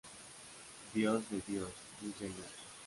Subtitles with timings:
[0.95, 1.69] Dios de Dios,
[2.01, 2.35] luz de luz.